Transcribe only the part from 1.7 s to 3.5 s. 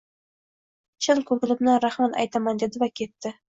rahmat aytaman, dedi va ketdi